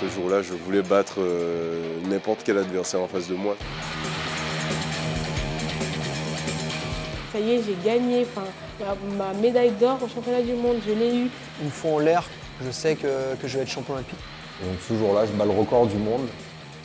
[0.00, 3.56] Ce jour-là, je voulais battre euh, n'importe quel adversaire en face de moi.
[7.32, 8.26] Ça y est, j'ai gagné.
[8.28, 8.46] Enfin,
[9.16, 11.30] ma médaille d'or au championnat du monde, je l'ai eu.
[11.62, 12.24] Une fois en l'air,
[12.64, 14.18] je sais que, que je vais être champion olympique.
[14.62, 16.26] Donc ce jour-là, je bats le record du monde.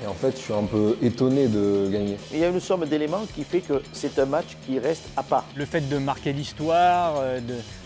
[0.03, 2.17] Et en fait, je suis un peu étonné de gagner.
[2.31, 5.23] Il y a une somme d'éléments qui fait que c'est un match qui reste à
[5.23, 5.45] part.
[5.55, 7.39] Le fait de marquer l'histoire, euh,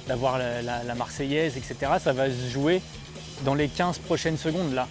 [0.08, 2.82] d'avoir la, la, la, Marseillaise, etc., ça va se jouer
[3.46, 4.88] dans les 15 prochaines secondes là.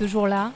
[0.00, 0.52] Ce jour-là,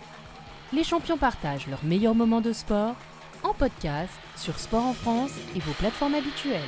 [0.73, 2.95] les champions partagent leurs meilleurs moments de sport
[3.43, 6.63] en podcast sur Sport en France et vos plateformes habituelles.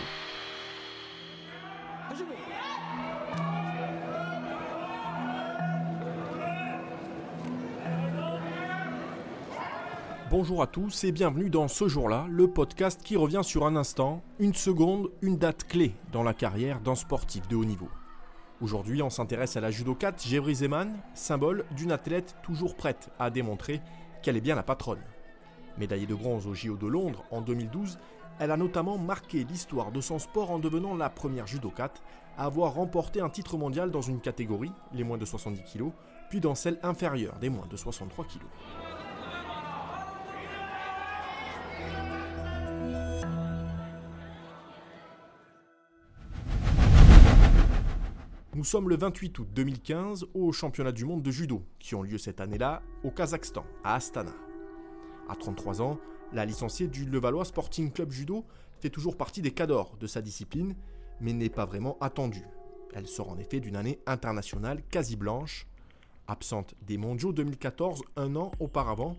[10.30, 14.22] Bonjour à tous et bienvenue dans ce jour-là, le podcast qui revient sur un instant,
[14.38, 17.88] une seconde, une date clé dans la carrière d'un sportif de haut niveau.
[18.62, 23.82] Aujourd'hui, on s'intéresse à la judokate Jevry Zeman, symbole d'une athlète toujours prête à démontrer
[24.22, 25.02] qu'elle est bien la patronne.
[25.76, 27.98] Médaillée de bronze au JO de Londres en 2012,
[28.38, 32.02] elle a notamment marqué l'histoire de son sport en devenant la première judokate
[32.38, 35.90] à avoir remporté un titre mondial dans une catégorie, les moins de 70 kg,
[36.30, 38.40] puis dans celle inférieure des moins de 63 kg.
[48.56, 52.16] Nous sommes le 28 août 2015 au championnat du monde de judo qui ont lieu
[52.16, 54.32] cette année-là au Kazakhstan, à Astana.
[55.28, 55.98] À 33 ans,
[56.32, 58.46] la licenciée du Levallois Sporting Club Judo
[58.80, 60.74] fait toujours partie des cadors de sa discipline,
[61.20, 62.46] mais n'est pas vraiment attendue.
[62.94, 65.66] Elle sort en effet d'une année internationale quasi blanche.
[66.26, 69.18] Absente des mondiaux 2014 un an auparavant,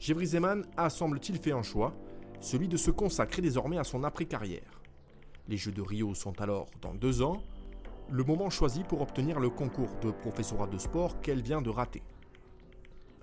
[0.00, 1.94] Jevry Zeman a semble-t-il fait un choix,
[2.40, 4.80] celui de se consacrer désormais à son après-carrière.
[5.46, 7.42] Les Jeux de Rio sont alors dans deux ans,
[8.10, 12.02] le moment choisi pour obtenir le concours de professorat de sport qu'elle vient de rater.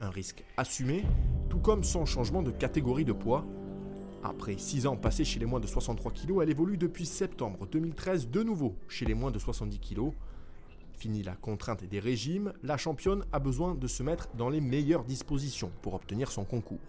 [0.01, 1.03] Un risque assumé,
[1.49, 3.45] tout comme son changement de catégorie de poids.
[4.23, 8.29] Après 6 ans passés chez les moins de 63 kg, elle évolue depuis septembre 2013
[8.29, 10.11] de nouveau chez les moins de 70 kg.
[10.93, 15.03] Fini la contrainte des régimes, la championne a besoin de se mettre dans les meilleures
[15.03, 16.79] dispositions pour obtenir son concours.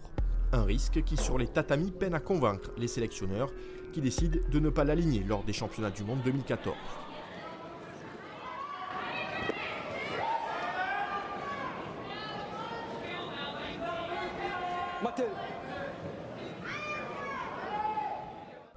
[0.53, 3.51] Un risque qui sur les tatamis peine à convaincre les sélectionneurs
[3.91, 6.75] qui décident de ne pas l'aligner lors des championnats du monde 2014.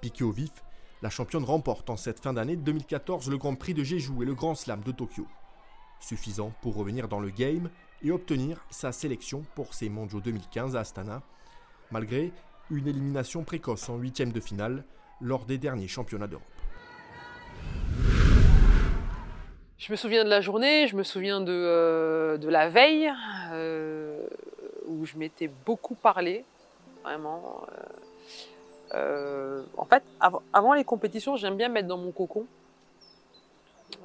[0.03, 0.51] Piqué au vif,
[1.01, 4.35] la championne remporte en cette fin d'année 2014 le Grand Prix de Jeju et le
[4.35, 5.27] Grand Slam de Tokyo.
[5.99, 7.71] Suffisant pour revenir dans le game
[8.03, 11.23] et obtenir sa sélection pour ses mondiaux 2015 à Astana,
[11.91, 12.33] malgré
[12.71, 14.85] une élimination précoce en huitième de finale
[15.23, 16.45] lors des derniers championnats d'Europe.
[19.79, 23.11] Je me souviens de la journée, je me souviens de, euh, de la veille,
[25.01, 26.45] où je m'étais beaucoup parlé,
[27.03, 27.63] vraiment.
[27.73, 32.47] Euh, euh, en fait, av avant les compétitions, j'aime bien mettre dans mon cocon.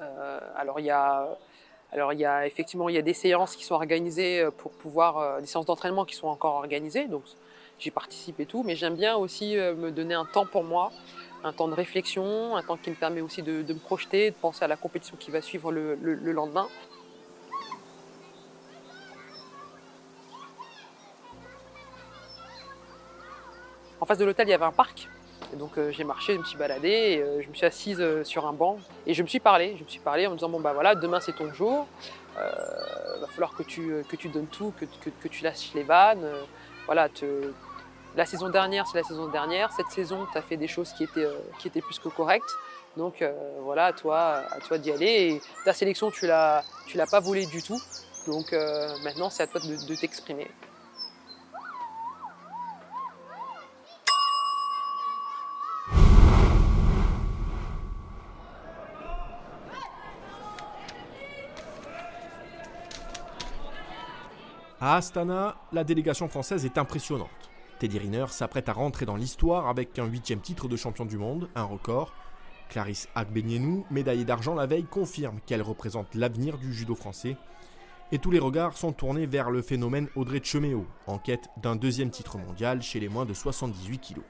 [0.01, 1.27] Euh, alors il y a,
[1.91, 5.41] alors il y a effectivement il y a des séances qui sont organisées pour pouvoir,
[5.41, 7.23] des séances d'entraînement qui sont encore organisées, donc
[7.79, 10.91] j'y participe et tout, mais j'aime bien aussi me donner un temps pour moi,
[11.43, 14.63] un temps de réflexion, un temps qui me permet aussi de, me projeter, de penser
[14.63, 16.67] à la compétition qui va suivre le lendemain.
[24.05, 25.09] En face de l'hôtel, il y avait un parc.
[25.53, 28.45] Donc euh, j'ai marché, je me suis baladée, euh, je me suis assise euh, sur
[28.45, 28.77] un banc
[29.07, 29.75] et je me suis parlé.
[29.79, 31.87] Je me suis parlé en me disant bon bah voilà, demain c'est ton jour.
[32.35, 36.23] Il va falloir que tu donnes tout, que, tu lâches les vannes.
[36.85, 37.09] voilà,
[38.15, 39.71] la saison dernière c'est la saison dernière.
[39.71, 41.05] Cette saison, tu as fait des choses qui
[41.65, 42.55] étaient plus que correctes.
[42.97, 43.25] Donc
[43.61, 45.41] voilà, à toi toi d'y aller.
[45.63, 47.81] Ta sélection, tu l'as tu l'as pas volée du tout.
[48.27, 48.51] Donc
[49.03, 50.47] maintenant, c'est à toi de t'exprimer.
[64.87, 67.49] À Astana, la délégation française est impressionnante.
[67.79, 71.49] Teddy Riner s'apprête à rentrer dans l'histoire avec un huitième titre de champion du monde,
[71.55, 72.13] un record.
[72.69, 77.35] Clarisse Agbenienou, médaillée d'argent la veille, confirme qu'elle représente l'avenir du judo français.
[78.11, 82.11] Et tous les regards sont tournés vers le phénomène Audrey Cheméo, en quête d'un deuxième
[82.11, 84.21] titre mondial chez les moins de 78 kg.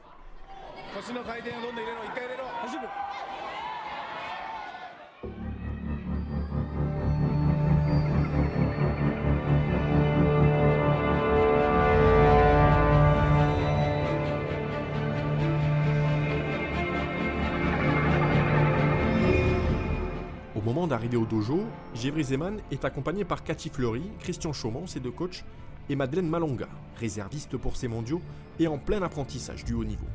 [20.85, 21.63] Moment d'arriver au dojo,
[21.95, 25.43] Gévry Zeman est accompagné par Cathy Fleury, Christian Chaumont, ses deux coachs,
[25.89, 26.67] et Madeleine Malonga,
[26.99, 28.21] réserviste pour ces mondiaux
[28.59, 30.05] et en plein apprentissage du haut niveau.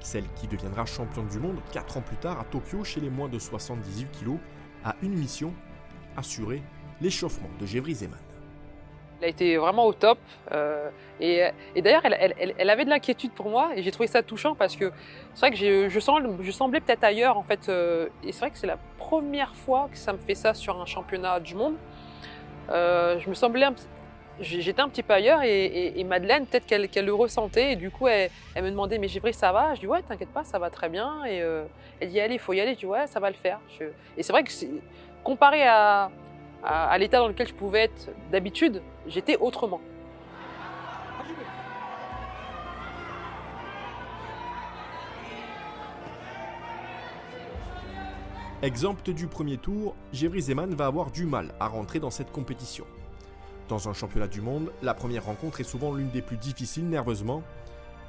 [0.00, 3.28] Celle qui deviendra championne du monde 4 ans plus tard à Tokyo chez les moins
[3.28, 4.36] de 78 kg
[4.84, 5.52] a une mission
[6.16, 6.60] assurer
[7.00, 8.18] l'échauffement de Gévry Zeman.
[9.20, 10.18] Elle a été vraiment au top.
[10.52, 10.90] euh,
[11.20, 14.92] et d'ailleurs, elle, avait de l'inquiétude pour moi et j'ai trouvé ça touchant parce que
[15.34, 17.68] c'est vrai que je, je semblais peut-être ailleurs en fait.
[17.68, 20.80] euh, et c'est vrai que c'est la première fois que ça me fait ça sur
[20.80, 21.76] un championnat du monde.
[22.70, 23.66] Euh, je me semblais
[24.40, 28.30] J'étais un petit peu ailleurs et, Madeleine, peut-être qu'elle le ressentait et du coup elle,
[28.56, 29.74] me demandait mais Gévry ça va?
[29.76, 31.36] Je dis ouais t'inquiète pas ça va très bien et
[32.00, 33.60] elle dit allez il faut y aller je dis ouais ça va le faire.
[34.16, 34.50] Et c'est vrai que
[35.22, 36.10] comparé à,
[36.64, 39.80] à, l'état dans lequel je pouvais être d'habitude, j'étais autrement.
[48.62, 52.86] Exempte du premier tour, Gévry Zeman va avoir du mal à rentrer dans cette compétition.
[53.68, 57.42] Dans un championnat du monde, la première rencontre est souvent l'une des plus difficiles nerveusement.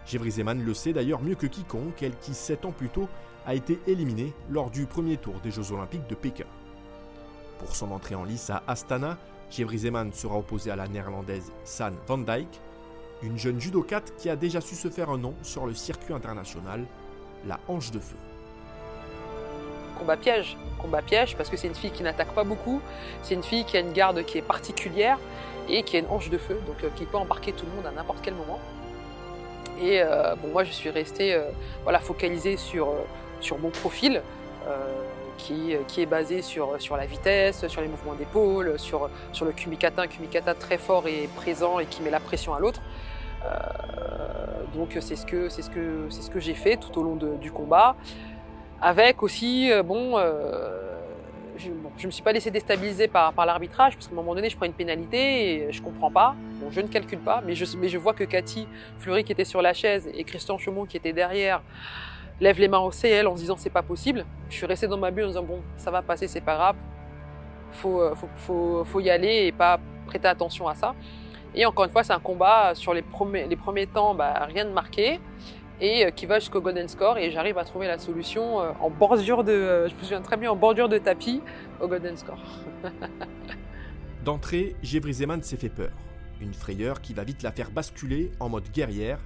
[0.05, 3.09] Gévry Zeman le sait d'ailleurs mieux que quiconque, elle qui, sept ans plus tôt,
[3.45, 6.45] a été éliminée lors du premier tour des Jeux Olympiques de Pékin.
[7.65, 9.17] Pour son entrée en lice à Astana,
[9.49, 12.47] Gévry Zeman sera opposée à la néerlandaise San van Dijk,
[13.23, 16.85] une jeune judokate qui a déjà su se faire un nom sur le circuit international,
[17.47, 18.17] la hanche de feu.
[19.97, 20.57] combat piège.
[20.79, 22.81] Combat piège parce que c'est une fille qui n'attaque pas beaucoup,
[23.23, 25.17] c'est une fille qui a une garde qui est particulière
[25.67, 27.87] et qui a une hanche de feu, donc euh, qui peut embarquer tout le monde
[27.87, 28.59] à n'importe quel moment.
[29.81, 31.49] Et euh, bon, moi je suis restée euh,
[31.99, 32.87] focalisée sur
[33.59, 34.21] mon profil.
[35.51, 39.51] Euh, qui, est basé sur, sur la vitesse, sur les mouvements d'épaule, sur, sur le
[39.51, 42.81] kumikata, un kumikata très fort et présent et qui met la pression à l'autre.
[43.43, 43.49] Euh,
[44.73, 47.15] donc c'est ce que, c'est ce que, c'est ce que j'ai fait tout au long
[47.15, 47.95] du combat.
[48.81, 50.17] Avec aussi, euh, bon,
[51.57, 54.49] je ne me suis pas laissé déstabiliser par, par l'arbitrage, parce qu'à un moment donné,
[54.49, 56.35] je prends une pénalité et je comprends pas.
[56.59, 58.67] Bon, je ne calcule pas, mais je, mais je vois que Cathy
[58.99, 61.61] Fleury, qui était sur la chaise, et Christian Chaumont, qui était derrière,
[62.41, 64.25] lèvent les mains au ciel en se disant c'est pas possible.
[64.49, 66.75] Je suis resté dans ma bulle en disant bon, ça va passer, c'est pas grave.
[67.71, 70.95] Faut, euh, faut, faut, faut y aller et pas prêter attention à ça.
[71.53, 74.65] Et encore une fois, c'est un combat sur les premiers, les premiers temps, bah, rien
[74.65, 75.19] de marqué
[75.81, 78.89] et euh, qui va jusqu'au golden score et j'arrive à trouver la solution euh, en
[78.89, 81.41] bordure de, je me souviens très bien, en bordure de tapis
[81.81, 82.39] au golden score.
[84.23, 85.91] D'entrée, Gévry s'est fait peur.
[86.41, 89.19] Une frayeur qui va vite la faire basculer en mode guerrière.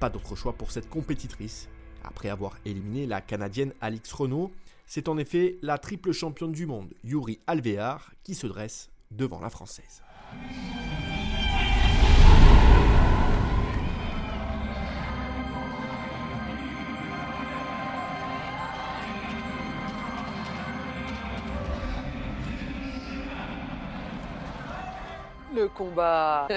[0.00, 1.68] Pas d'autre choix pour cette compétitrice.
[2.04, 4.52] Après avoir éliminé la Canadienne Alix Renault,
[4.86, 9.50] c'est en effet la triple championne du monde, Yuri Alvear, qui se dresse devant la
[9.50, 10.02] Française.
[25.54, 26.48] Le combat,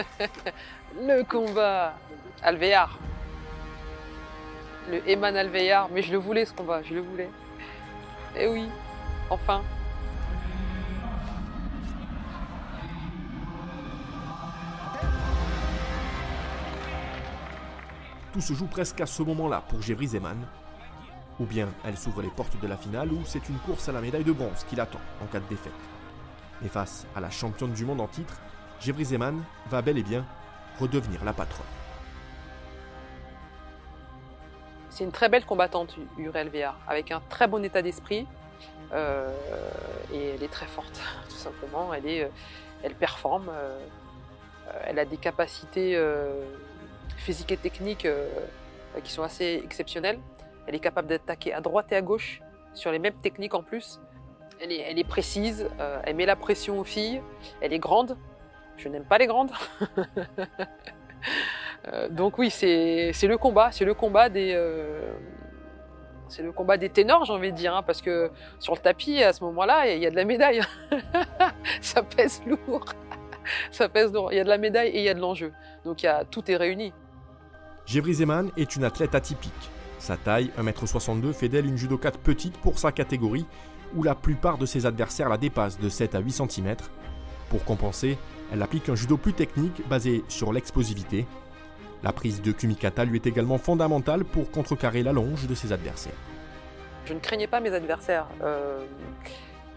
[1.00, 1.94] le combat,
[2.42, 3.00] Alvear.
[4.90, 7.30] Le Eman Alvear, mais je le voulais ce combat, je le voulais.
[8.38, 8.70] Eh oui,
[9.30, 9.62] enfin.
[18.32, 20.38] Tout se joue presque à ce moment-là pour Gévry Zeman.
[21.40, 24.00] Ou bien elle s'ouvre les portes de la finale, ou c'est une course à la
[24.00, 25.74] médaille de bronze qui l'attend en cas de défaite.
[26.62, 28.40] Mais face à la championne du monde en titre,
[28.80, 30.26] Gévry Zeman va bel et bien
[30.80, 31.66] redevenir la patronne.
[34.98, 38.26] C'est une très belle combattante, Uriel Véard, avec un très bon état d'esprit.
[38.94, 39.30] euh,
[40.12, 41.00] et elle est très forte,
[41.30, 41.94] tout simplement.
[41.94, 42.30] Elle, est, euh,
[42.82, 43.48] elle performe.
[43.52, 43.78] euh,
[44.86, 45.98] elle a des capacités
[47.16, 48.08] physiques et techniques
[49.04, 50.20] qui sont assez exceptionnelles.
[50.66, 52.42] Elle est capable d'attaquer à droite et à gauche
[52.74, 54.02] sur les mêmes techniques en plus.
[54.60, 55.70] Elle est, elle est précise,
[56.04, 57.22] elle met la pression aux filles.
[57.62, 58.18] Elle est grande.
[58.78, 59.52] Je n'aime pas les grandes.
[61.88, 65.12] Euh, donc oui, c'est le combat, c'est le combat des, euh,
[66.28, 68.30] c'est le combat des ténors, j'ai envie de dire, hein, parce que
[68.60, 70.62] sur le tapis à ce moment-là, il y a de la médaille,
[71.82, 72.86] ça pèse lourd,
[73.72, 74.12] ça pèse.
[74.32, 75.54] Il y a de la médaille et il y a de l'enjeu,
[75.86, 76.94] donc tout est réuni.
[77.86, 79.72] Gévry Zeman est une athlète atypique.
[80.00, 83.46] Sa taille, 1m62, fait d'elle une judokate petite pour sa catégorie,
[83.96, 86.76] où la plupart de ses adversaires la dépassent de 7 à 8 cm.
[87.50, 88.18] Pour compenser,
[88.52, 91.26] elle applique un judo plus technique basé sur l'explosivité.
[92.04, 96.14] La prise de kumikata lui est également fondamentale pour contrecarrer la longe de ses adversaires.
[97.06, 98.28] Je ne craignais pas mes adversaires.
[98.44, 98.80] Euh,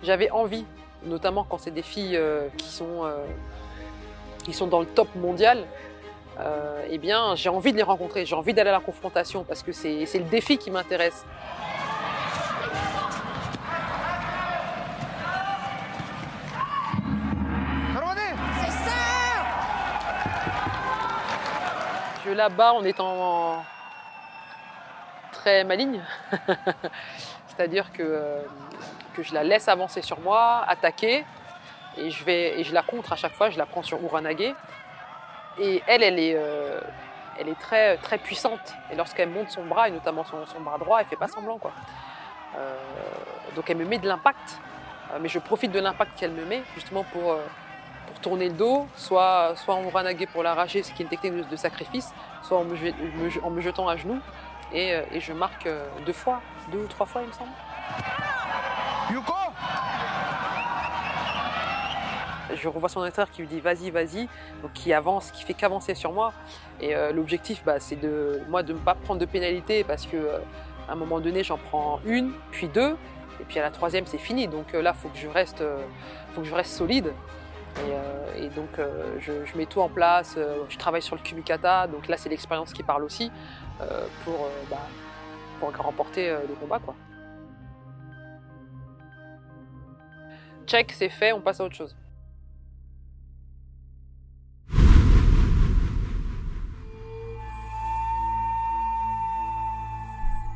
[0.03, 0.67] J'avais envie,
[1.05, 3.25] notamment quand c'est des filles euh, qui, sont, euh,
[4.45, 5.67] qui sont dans le top mondial,
[6.89, 9.73] eh bien, j'ai envie de les rencontrer, j'ai envie d'aller à la confrontation parce que
[9.73, 11.27] c'est le défi qui m'intéresse.
[22.35, 23.65] Là-bas en étant
[25.33, 26.03] très maligne.
[27.47, 28.43] C'est-à-dire que, euh,
[29.15, 31.25] que je la laisse avancer sur moi, attaquer,
[31.97, 34.55] et je, vais, et je la contre à chaque fois, je la prends sur Uranage.
[35.59, 36.81] Et elle, elle est, euh,
[37.39, 38.75] est très, très puissante.
[38.91, 41.59] Et lorsqu'elle monte son bras, et notamment son, bras droit, elle fait pas semblant.
[41.59, 41.73] Quoi.
[42.57, 42.77] Euh,
[43.55, 44.61] donc elle me met de l'impact,
[45.21, 47.37] mais je profite de l'impact qu'elle me met justement pour,
[48.11, 51.37] pour tourner le dos, soit, soit en Uranage pour l'arracher, ce qui est une technique
[51.37, 52.13] de, de sacrifice,
[52.43, 54.21] soit en me, me- en me jetant à genoux.
[54.73, 56.41] Et, euh, et je marque euh, deux fois,
[56.71, 57.51] deux ou trois fois, il me semble.
[62.55, 64.29] Je revois son entraîneur qui lui dit vas-y, vas-y,
[64.63, 66.33] donc qui avance, qui fait qu'avancer sur moi.
[66.81, 70.17] Et euh, l'objectif, bah, c'est de moi de ne pas prendre de pénalité parce que
[70.17, 70.39] euh,
[70.89, 72.97] à un moment donné, j'en prends une, puis deux,
[73.41, 74.49] et puis à la troisième, c'est fini.
[74.49, 75.63] Donc euh, là, faut que je reste,
[76.35, 77.13] faut que je reste solide.
[77.77, 80.35] Et, euh, et donc euh, je, mets tout en place.
[80.37, 83.31] euh, je travaille sur le kumikata, donc là, c'est l'expérience qui parle aussi
[84.25, 84.77] pour, bah,
[85.79, 86.95] remporter le combat, quoi.
[90.67, 91.97] Check, c'est fait, on passe à autre chose.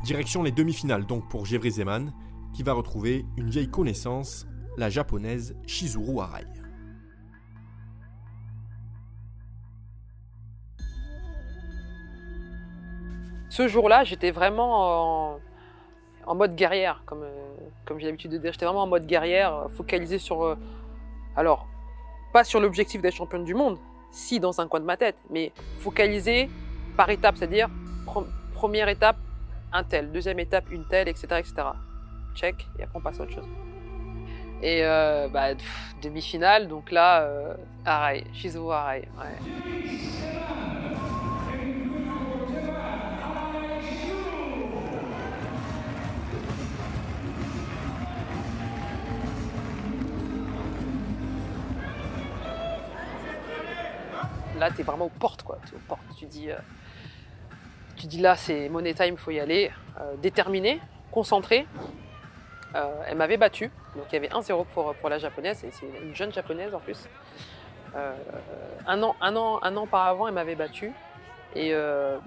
[0.03, 2.13] Direction les demi-finales donc pour Jevry Zeman,
[2.53, 4.45] qui va retrouver une vieille connaissance,
[4.77, 6.45] la japonaise Shizuru Arai.
[13.55, 15.39] Ce jour-là, j'étais vraiment
[16.25, 18.51] en, mode guerrière, comme, euh, comme j'ai l'habitude de dire.
[18.51, 20.43] J'étais vraiment en mode guerrière, euh, focalisé sur.
[20.43, 20.57] euh,
[21.37, 21.65] alors,
[22.33, 23.77] pas sur l'objectif d'être championne du monde,
[24.11, 26.49] si dans un coin de ma tête, mais focalisé
[26.97, 27.69] par étape, c'est-à-dire
[28.05, 29.15] pre- première étape,
[29.71, 31.27] un tel, deuxième étape, une telle, etc.
[31.39, 31.53] etc.
[32.35, 33.47] Check, et après on passe à autre chose.
[34.61, 34.81] Et
[35.31, 35.53] bah,
[36.01, 39.07] demi-finale, donc là, Arai, Shizuo Arai.
[39.17, 40.64] Ouais.
[54.59, 55.57] Là, tu es vraiment aux portes, quoi.
[55.75, 56.01] Aux portes.
[56.17, 56.55] Tu dis, euh,
[57.97, 59.71] tu dis là, c'est money time, faut y aller.
[59.99, 60.79] Euh, déterminé,
[61.11, 61.67] concentré.
[62.75, 66.13] Euh, elle m'avait battu, donc il y avait 1-0 pour, pour la japonaise, c'est une
[66.13, 67.07] jeune japonaise en plus.
[68.85, 70.91] Un, an, un, an, un an auparavant, elle m'avait battu.
[71.55, 72.19] Et bah,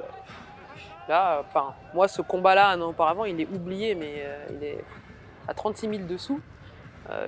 [1.06, 4.82] là, enfin, moi, ce combat-là, un an auparavant, il est oublié, mais il est
[5.46, 6.40] à 36 000 dessous.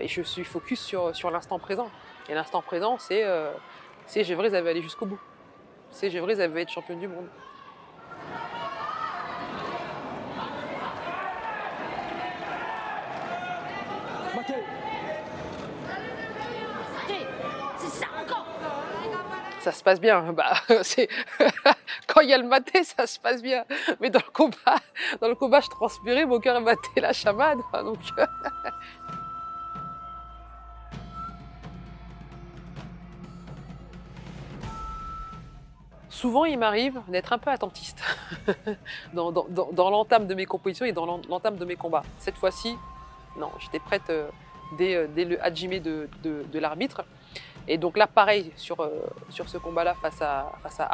[0.00, 1.90] Et je suis focus sur, sur l'instant présent.
[2.30, 3.22] Et l'instant présent, c'est
[4.10, 5.20] c'est Gévry, elle veut aller jusqu'au bout.
[5.92, 7.28] C'est Gévry, elle veut être championne du monde.
[19.60, 20.32] Ça se passe bien.
[20.32, 21.08] Bah, c'est
[22.08, 23.64] quand il y a le maté, ça se passe bien.
[24.00, 24.80] Mais dans le combat,
[25.20, 27.58] dans le combat, je transpirais, mon cœur battait la chamade.
[27.68, 27.98] Enfin, donc,
[36.10, 38.02] Souvent, il m'arrive d'être un peu attentiste
[39.14, 39.30] dans,
[39.90, 42.02] l'entame de mes compositions et dans l'en- l'entame de mes combats.
[42.18, 42.76] Cette fois-ci,
[43.36, 44.28] non, j'étais prête euh,
[44.76, 47.04] dès, euh, dès le hajime de, de- l'arbitre.
[47.68, 48.88] Et donc là, pareil, sur, euh,
[49.28, 50.88] sur ce combat-là face à, face à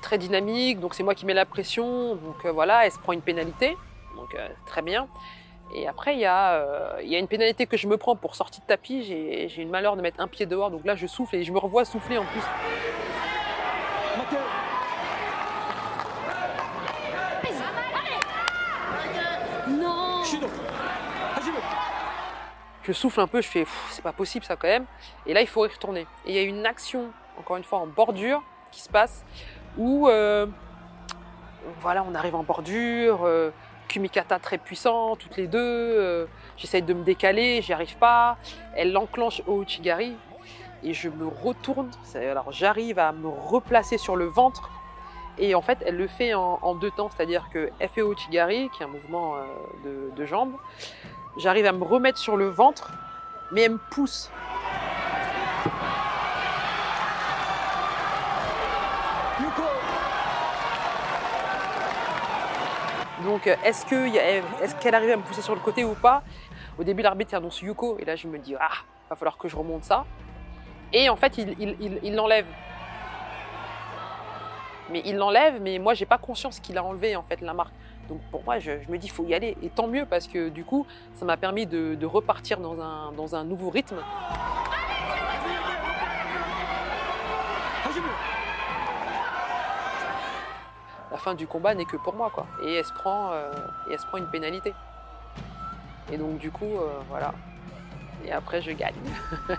[0.00, 3.20] très dynamique, donc c'est moi qui mets la pression, donc voilà, elle se prend une
[3.20, 3.76] pénalité,
[4.16, 4.34] donc
[4.66, 5.08] très bien.
[5.74, 8.16] Et après, il y, a, euh, il y a une pénalité que je me prends
[8.16, 10.84] pour sortie de tapis, j'ai j'ai eu le malheur de mettre un pied dehors, donc
[10.84, 12.42] là je souffle et je me revois souffler en plus.
[22.82, 24.86] Je souffle un peu, je fais c'est pas possible ça quand même.
[25.26, 26.06] Et là, il faut y retourner.
[26.26, 29.24] Et il y a une action, encore une fois, en bordure qui se passe
[29.76, 30.46] où euh,
[31.80, 33.50] voilà, on arrive en bordure, euh,
[33.90, 35.58] Kumikata très puissant, toutes les deux.
[35.58, 38.36] euh, J'essaye de me décaler, j'y arrive pas.
[38.76, 40.16] Elle l'enclenche au Uchigari
[40.84, 41.90] et je me retourne.
[42.14, 44.70] Alors j'arrive à me replacer sur le ventre.
[45.38, 48.82] Et en fait, elle le fait en, deux temps, c'est-à-dire que fait au Uchigari, qui
[48.82, 49.40] est un mouvement euh,
[49.84, 50.54] de, de jambes.
[51.38, 52.92] J'arrive à me remettre sur le ventre,
[53.52, 54.30] mais elle me pousse.
[63.24, 66.22] Donc, euh, est-ce qu'elle arrive à me pousser sur le côté ou pas?
[66.78, 68.68] Au début, l'arbitre annonce Yuko, et là, je me dis, ah,
[69.08, 70.04] va falloir que je remonte ça.
[70.92, 72.46] Et en fait, il l'enlève.
[74.90, 77.72] Mais il l'enlève, mais moi, j'ai pas conscience qu'il a enlevé, en fait, la marque.
[78.08, 79.56] Donc, pour moi, je, me dis, il faut y aller.
[79.62, 83.70] Et tant mieux, parce que du coup, ça m'a permis de, repartir dans un nouveau
[83.70, 83.98] rythme.
[91.20, 92.46] Fin du combat n'est que pour moi, quoi.
[92.62, 93.52] Et elle se prend, euh,
[93.88, 94.74] et elle se prend une pénalité.
[96.10, 97.32] Et donc du coup, euh, voilà.
[98.24, 98.94] Et après, je gagne.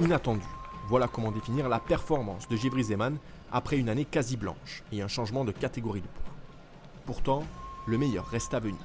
[0.00, 0.46] Inattendu.
[0.88, 3.18] Voilà comment définir la performance de Givry Zeman
[3.52, 6.29] après une année quasi blanche et un changement de catégorie de poids.
[7.10, 7.42] Pourtant,
[7.86, 8.78] le meilleur reste à venir.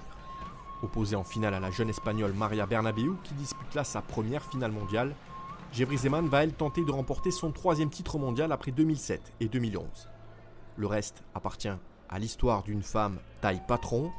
[0.82, 4.72] Opposé en finale à la jeune espagnole Maria Bernabeu qui dispute là sa première finale
[4.72, 5.14] mondiale,
[5.72, 9.86] Givry Zeman va elle tenter de remporter son troisième titre mondial après 2007 et 2011.
[10.76, 11.70] Le reste appartient
[12.10, 14.12] à l'histoire d'une femme taille patron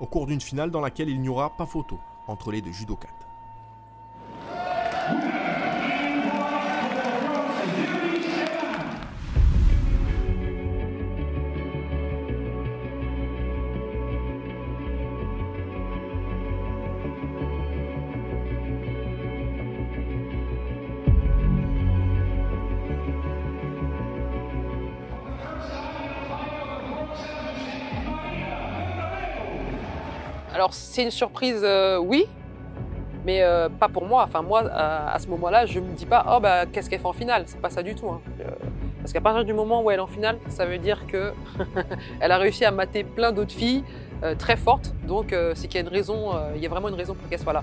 [0.00, 3.12] au cours d'une finale dans laquelle il n'y aura pas photo entre les deux judokates.
[30.66, 32.26] Alors c'est une surprise, euh, oui,
[33.24, 34.24] mais euh, pas pour moi.
[34.24, 37.12] Enfin moi, à, ce moment-là, je me dis pas, oh bah qu'est-ce qu'elle fait en
[37.12, 37.44] finale?
[37.46, 38.08] C'est pas ça du tout.
[38.08, 38.20] hein.
[38.40, 38.50] Euh,
[38.98, 41.32] parce qu'à partir du moment où elle est en finale, ça veut dire que
[42.20, 43.84] elle a réussi à mater plein d'autres filles
[44.40, 44.92] très fortes.
[45.06, 47.38] Donc c'est qu'il y a une raison, il y a vraiment une raison pour qu'elle
[47.38, 47.62] soit là.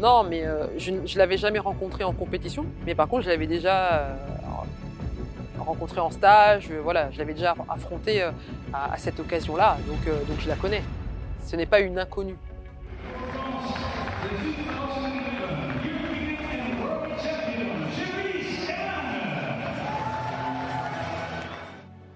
[0.00, 0.42] Non, mais
[0.78, 4.16] je ne l'avais jamais rencontrée en compétition, mais par contre je l'avais déjà
[5.58, 6.70] rencontrée en stage.
[6.82, 8.22] voilà, je l'avais déjà affrontée
[8.72, 10.82] à, cette occasion-là, donc je la connais.
[11.42, 12.36] Ce n'est pas une inconnue.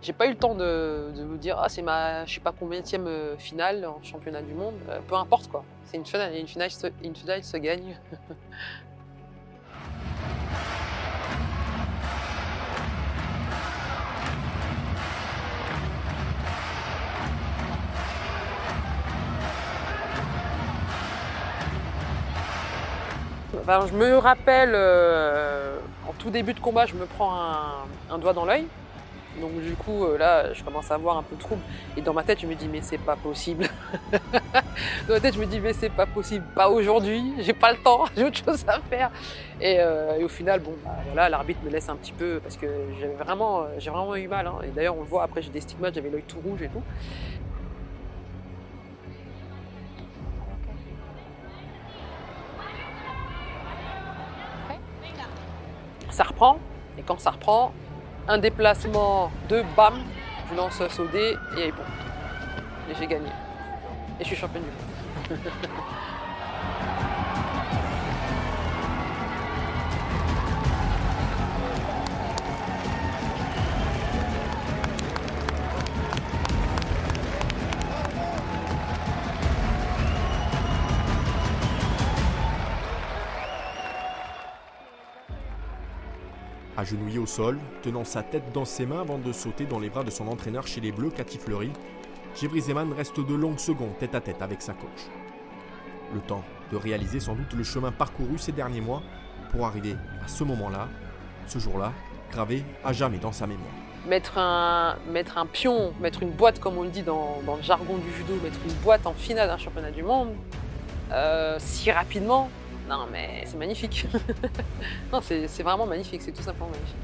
[0.02, 2.52] J'ai pas eu le temps de, de vous dire ah c'est ma je sais pas
[2.52, 4.74] combien euh, finale en championnat du monde.
[4.90, 5.64] Euh, peu importe quoi.
[5.86, 6.70] C'est une finale, et une finale,
[7.02, 7.96] une finale se gagne.
[23.66, 27.32] Enfin, je me rappelle, euh, en tout début de combat, je me prends
[28.10, 28.66] un, doigt dans l'œil.
[29.40, 31.62] Donc du coup, euh, là, je commence à avoir un peu de trouble.
[31.96, 33.66] Et dans ma tête, je me dis, mais c'est pas possible.
[35.08, 36.44] dans ma tête, je me dis, mais c'est pas possible.
[36.54, 39.10] Pas aujourd'hui, j'ai pas le temps, j'ai autre chose à faire.
[39.62, 42.58] Et, euh, et au final, bon, bah, voilà, l'arbitre me laisse un petit peu parce
[42.58, 42.66] que
[43.00, 44.46] j'avais vraiment, j'ai vraiment eu mal.
[44.46, 44.56] hein.
[44.62, 46.82] Et d'ailleurs, on le voit, après, j'ai des stigmates, j'avais l'œil tout rouge et tout.
[56.14, 56.58] Ça reprend,
[56.96, 57.72] et quand ça reprend,
[58.28, 59.94] un déplacement de bam,
[60.48, 61.82] je lance au dé et bon.
[62.88, 63.30] Et j'ai gagné.
[64.20, 65.40] Et je suis championne du monde.
[86.94, 90.04] Agenouillé au sol, tenant sa tête dans ses mains avant de sauter dans les bras
[90.04, 91.72] de son entraîneur chez les Bleus, Cathy Fleury,
[92.36, 95.08] Givry Zeman reste de longues secondes tête à tête avec sa coach.
[96.14, 99.02] Le temps de réaliser sans doute le chemin parcouru ces derniers mois
[99.50, 100.86] pour arriver à ce moment-là,
[101.48, 101.92] ce jour-là,
[102.30, 103.74] gravé à jamais dans sa mémoire.
[104.06, 104.96] Mettre un,
[105.52, 108.74] pion, mettre une boîte, comme on le dit dans le jargon du judo, mettre une
[108.84, 110.28] boîte en finale d'un championnat du monde,
[111.12, 112.48] euh, si rapidement,
[112.88, 114.06] non mais c'est magnifique.
[115.12, 116.96] non, c'est vraiment magnifique, c'est tout simplement magnifique.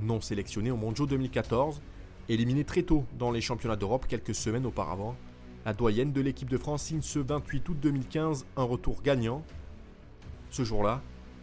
[0.00, 1.80] Non sélectionné au Mondiaux 2014,
[2.28, 5.16] éliminé très tôt dans les championnats d'Europe quelques semaines auparavant,
[5.66, 9.42] la doyenne de l'équipe de France signe ce 28 août 2015 un retour gagnant.
[10.50, 11.02] Ce jour-là,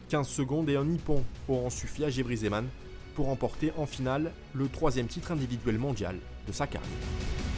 [0.10, 2.65] 15 secondes et un nippon auront suffi à Gébry Zeman
[3.13, 6.89] pour remporter en finale le troisième titre individuel mondial de sa carrière.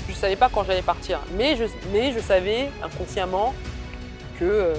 [0.08, 3.54] Je ne savais pas quand j'allais partir, mais je, mais je savais inconsciemment
[4.40, 4.74] que, euh,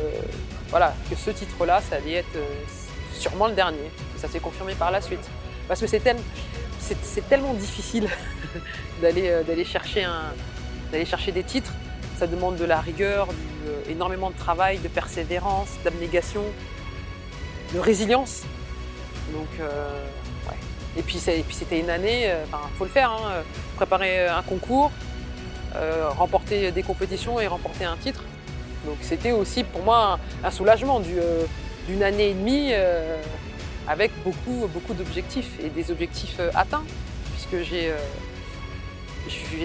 [0.71, 2.45] voilà, que ce titre-là, ça allait être euh,
[3.13, 3.79] sûrement le dernier.
[4.17, 5.21] Et ça s'est confirmé par la suite.
[5.67, 6.17] Parce que c'est tel-
[6.81, 8.09] c'est- c'est tellement difficile
[9.03, 10.33] d'aller euh, d'aller chercher, un-
[11.05, 11.73] chercher des titres.
[12.19, 13.29] Ça demande de la rigueur,
[13.89, 16.43] énormément de travail, de persévérance, d'abnégation,
[17.75, 18.43] de résilience.
[19.33, 20.57] Donc, ouais.
[20.97, 22.25] Et puis, c'était une année,
[22.73, 23.45] il faut le faire, hein,
[23.77, 24.91] préparer un concours,
[25.77, 28.25] euh, remporter des compétitions et remporter un titre.
[28.87, 31.45] Donc c'était aussi pour moi un, soulagement euh,
[31.87, 33.21] d'une année et demie euh,
[33.87, 36.85] avec beaucoup, beaucoup d'objectifs et des objectifs atteints,
[37.33, 37.93] puisque j'ai,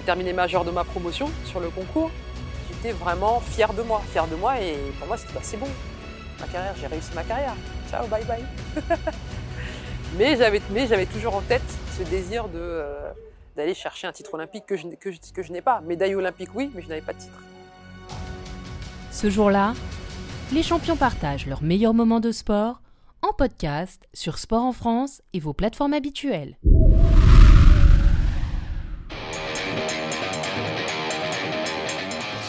[0.06, 2.12] terminé majeur de ma promotion sur le concours.
[2.70, 5.68] J'étais vraiment fière de moi, fière de moi et pour moi c'était c'est bon.
[6.42, 7.56] Ma carrière, j'ai réussi ma carrière.
[7.90, 8.44] Ciao, bye bye.
[10.18, 11.62] mais j'avais toujours en tête
[11.98, 12.84] ce désir de
[13.56, 15.82] d'aller chercher un titre olympique que je, que je, que je n'ai pas.
[15.82, 17.44] Médaille olympique oui, mais je n'avais pas de titre.
[19.12, 19.74] Ce jour-là,
[20.52, 22.82] les champions partagent leurs meilleurs moments de sport
[23.22, 26.58] en podcast sur Sport en France et vos plateformes habituelles.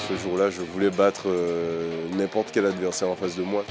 [0.09, 3.64] Ce jour-là, je voulais battre euh, n'importe quel adversaire en face de moi.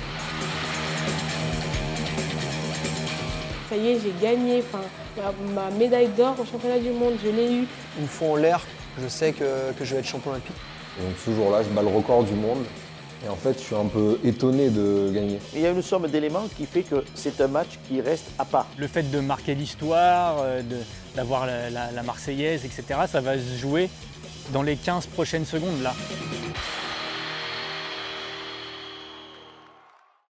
[3.70, 4.60] Ça y est, j'ai gagné.
[4.60, 4.82] Enfin,
[5.54, 7.68] ma, médaille d'or au championnat du monde, je l'ai eu.
[8.00, 8.62] Une fois en l'air,
[9.02, 10.56] je sais que, que je vais être champion olympique.
[11.00, 12.64] Et donc ce jour-là, je bats le record du monde.
[13.26, 15.40] Et en fait, je suis un peu étonné de gagner.
[15.56, 18.44] Il y a une somme d'éléments qui fait que c'est un match qui reste à
[18.44, 18.68] part.
[18.78, 20.62] Le fait de marquer l'histoire, euh,
[21.16, 23.90] d'avoir la, la- la Marseillaise, etc., ça va se jouer
[24.52, 25.94] dans les 15 prochaines secondes là.